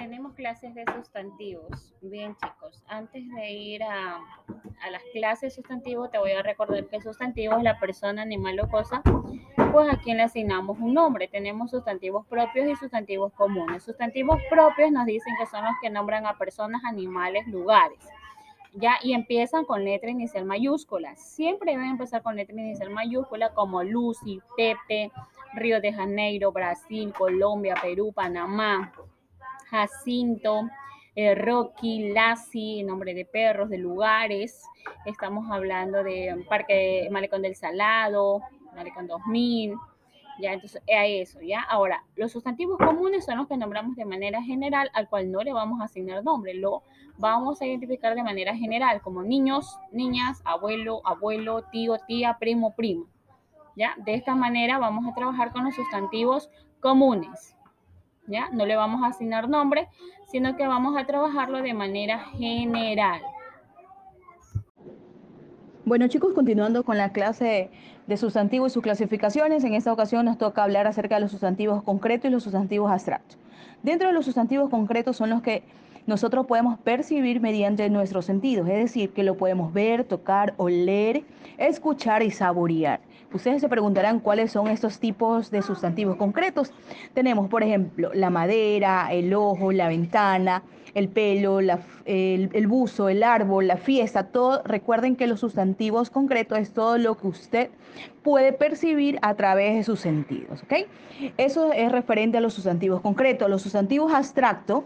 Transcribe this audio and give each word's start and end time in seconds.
tenemos 0.00 0.32
clases 0.32 0.74
de 0.74 0.84
sustantivos. 0.96 1.92
Bien, 2.00 2.34
chicos, 2.34 2.82
antes 2.88 3.22
de 3.34 3.50
ir 3.50 3.82
a, 3.82 4.16
a, 4.16 4.90
las 4.90 5.02
clases 5.12 5.54
sustantivos, 5.54 6.10
te 6.10 6.16
voy 6.16 6.32
a 6.32 6.42
recordar 6.42 6.86
que 6.86 6.96
el 6.96 7.02
sustantivo 7.02 7.58
es 7.58 7.62
la 7.62 7.78
persona, 7.78 8.22
animal 8.22 8.58
o 8.60 8.68
cosa, 8.70 9.02
pues 9.72 9.92
a 9.92 9.98
quien 9.98 10.16
le 10.16 10.22
asignamos 10.22 10.78
un 10.78 10.94
nombre. 10.94 11.28
Tenemos 11.28 11.70
sustantivos 11.70 12.26
propios 12.26 12.66
y 12.66 12.76
sustantivos 12.76 13.30
comunes. 13.34 13.82
Sustantivos 13.82 14.38
propios 14.48 14.90
nos 14.90 15.04
dicen 15.04 15.34
que 15.38 15.44
son 15.44 15.64
los 15.64 15.74
que 15.82 15.90
nombran 15.90 16.24
a 16.24 16.38
personas, 16.38 16.82
animales, 16.86 17.46
lugares. 17.48 18.02
Ya, 18.72 18.94
y 19.02 19.12
empiezan 19.12 19.66
con 19.66 19.84
letra 19.84 20.08
inicial 20.08 20.46
mayúscula. 20.46 21.14
Siempre 21.16 21.72
deben 21.72 21.90
empezar 21.90 22.22
con 22.22 22.36
letra 22.36 22.58
inicial 22.58 22.88
mayúscula 22.88 23.52
como 23.52 23.82
Lucy, 23.82 24.40
Pepe, 24.56 25.12
Río 25.52 25.78
de 25.82 25.92
Janeiro, 25.92 26.52
Brasil, 26.52 27.12
Colombia, 27.12 27.74
Perú, 27.82 28.12
Panamá, 28.14 28.92
Jacinto, 29.70 30.68
eh, 31.14 31.34
Rocky, 31.34 32.10
Lassie, 32.12 32.82
nombre 32.82 33.14
de 33.14 33.24
perros, 33.24 33.70
de 33.70 33.78
lugares. 33.78 34.62
Estamos 35.06 35.48
hablando 35.50 36.02
de 36.02 36.44
Parque 36.48 37.08
Malecón 37.10 37.42
del 37.42 37.54
Salado, 37.54 38.42
Malecón 38.74 39.06
2000. 39.06 39.74
Ya, 40.40 40.54
entonces, 40.54 40.82
a 40.88 41.06
eso, 41.06 41.40
¿ya? 41.42 41.60
Ahora, 41.60 42.02
los 42.16 42.32
sustantivos 42.32 42.78
comunes 42.78 43.26
son 43.26 43.36
los 43.36 43.46
que 43.46 43.56
nombramos 43.56 43.94
de 43.94 44.06
manera 44.06 44.42
general, 44.42 44.90
al 44.94 45.08
cual 45.08 45.30
no 45.30 45.42
le 45.42 45.52
vamos 45.52 45.80
a 45.80 45.84
asignar 45.84 46.24
nombre, 46.24 46.54
lo 46.54 46.82
vamos 47.18 47.60
a 47.60 47.66
identificar 47.66 48.14
de 48.14 48.22
manera 48.22 48.56
general, 48.56 49.02
como 49.02 49.22
niños, 49.22 49.78
niñas, 49.92 50.40
abuelo, 50.44 51.02
abuelo, 51.04 51.62
tío, 51.70 51.98
tía, 52.08 52.38
primo, 52.40 52.74
primo. 52.74 53.04
¿Ya? 53.76 53.94
De 53.98 54.14
esta 54.14 54.34
manera 54.34 54.78
vamos 54.78 55.06
a 55.06 55.14
trabajar 55.14 55.52
con 55.52 55.64
los 55.64 55.74
sustantivos 55.74 56.48
comunes. 56.80 57.54
No 58.52 58.66
le 58.66 58.76
vamos 58.76 59.02
a 59.02 59.08
asignar 59.08 59.48
nombre, 59.48 59.88
sino 60.26 60.56
que 60.56 60.66
vamos 60.66 60.96
a 60.96 61.04
trabajarlo 61.04 61.62
de 61.62 61.74
manera 61.74 62.20
general. 62.38 63.20
Bueno 65.84 66.06
chicos, 66.06 66.32
continuando 66.34 66.84
con 66.84 66.96
la 66.96 67.10
clase 67.10 67.70
de 68.06 68.16
sustantivos 68.16 68.70
y 68.70 68.74
sus 68.74 68.82
clasificaciones, 68.82 69.64
en 69.64 69.74
esta 69.74 69.92
ocasión 69.92 70.24
nos 70.24 70.38
toca 70.38 70.62
hablar 70.62 70.86
acerca 70.86 71.16
de 71.16 71.22
los 71.22 71.32
sustantivos 71.32 71.82
concretos 71.82 72.28
y 72.28 72.32
los 72.32 72.44
sustantivos 72.44 72.90
abstractos. 72.90 73.38
Dentro 73.82 74.06
de 74.08 74.14
los 74.14 74.24
sustantivos 74.24 74.70
concretos 74.70 75.16
son 75.16 75.30
los 75.30 75.42
que 75.42 75.64
nosotros 76.06 76.46
podemos 76.46 76.78
percibir 76.78 77.40
mediante 77.40 77.88
nuestros 77.90 78.24
sentidos, 78.24 78.68
es 78.68 78.78
decir, 78.78 79.10
que 79.10 79.22
lo 79.22 79.36
podemos 79.36 79.72
ver, 79.72 80.04
tocar, 80.04 80.54
oler, 80.56 81.24
escuchar 81.58 82.22
y 82.22 82.30
saborear. 82.30 83.00
Ustedes 83.32 83.60
se 83.60 83.68
preguntarán 83.68 84.18
cuáles 84.18 84.50
son 84.50 84.66
estos 84.68 84.98
tipos 84.98 85.50
de 85.52 85.62
sustantivos 85.62 86.16
concretos. 86.16 86.72
Tenemos, 87.14 87.48
por 87.48 87.62
ejemplo, 87.62 88.10
la 88.12 88.28
madera, 88.28 89.08
el 89.12 89.32
ojo, 89.34 89.70
la 89.70 89.88
ventana, 89.88 90.64
el 90.94 91.08
pelo, 91.08 91.60
el, 91.60 91.78
el, 92.06 92.66
buzo, 92.66 93.08
el 93.08 93.22
árbol, 93.22 93.68
la 93.68 93.76
fiesta, 93.76 94.24
todo. 94.24 94.62
Recuerden 94.64 95.14
que 95.14 95.28
los 95.28 95.40
sustantivos 95.40 96.10
concretos 96.10 96.58
es 96.58 96.72
todo 96.72 96.98
lo 96.98 97.16
que 97.16 97.28
usted 97.28 97.70
puede 98.24 98.52
percibir 98.52 99.18
a 99.22 99.34
través 99.34 99.76
de 99.76 99.84
sus 99.84 100.00
sentidos, 100.00 100.64
¿ok? 100.64 100.88
Eso 101.36 101.72
es 101.72 101.92
referente 101.92 102.38
a 102.38 102.40
los 102.40 102.54
sustantivos 102.54 103.00
concretos. 103.00 103.48
Los 103.48 103.62
sustantivos 103.62 104.12
abstractos 104.12 104.82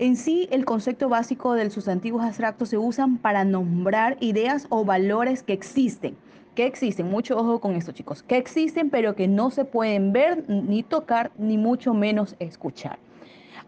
en 0.00 0.16
sí, 0.16 0.48
el 0.50 0.64
concepto 0.64 1.10
básico 1.10 1.52
del 1.52 1.70
sustantivo 1.70 2.22
abstracto 2.22 2.64
se 2.64 2.78
usan 2.78 3.18
para 3.18 3.44
nombrar 3.44 4.16
ideas 4.20 4.66
o 4.70 4.82
valores 4.82 5.42
que 5.42 5.52
existen. 5.52 6.16
Que 6.54 6.64
existen, 6.64 7.10
mucho 7.10 7.36
ojo 7.36 7.60
con 7.60 7.74
esto 7.74 7.92
chicos, 7.92 8.22
que 8.22 8.38
existen 8.38 8.88
pero 8.88 9.14
que 9.14 9.28
no 9.28 9.50
se 9.50 9.66
pueden 9.66 10.14
ver 10.14 10.48
ni 10.48 10.82
tocar 10.82 11.32
ni 11.36 11.58
mucho 11.58 11.92
menos 11.92 12.34
escuchar. 12.38 12.98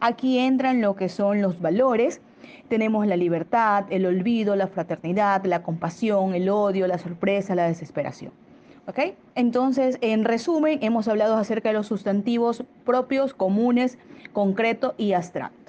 Aquí 0.01 0.39
entran 0.39 0.81
lo 0.81 0.97
que 0.97 1.11
son 1.11 1.43
los 1.43 1.61
valores. 1.61 2.23
Tenemos 2.69 3.07
la 3.07 3.17
libertad, 3.17 3.85
el 3.91 4.07
olvido, 4.07 4.57
la 4.57 4.69
fraternidad, 4.69 5.45
la 5.45 5.63
compasión, 5.63 6.35
el 6.35 6.49
odio, 6.49 6.87
la 6.87 6.97
sorpresa, 6.97 7.55
la 7.55 7.69
desesperación. 7.69 8.33
¿Ok? 8.87 9.01
Entonces, 9.35 9.99
en 10.01 10.25
resumen, 10.25 10.79
hemos 10.81 11.09
hablado 11.09 11.37
acerca 11.37 11.69
de 11.69 11.75
los 11.75 11.89
sustantivos 11.89 12.65
propios, 12.87 13.35
comunes, 13.35 13.99
concreto 14.33 14.95
y 14.97 15.13
abstracto. 15.13 15.63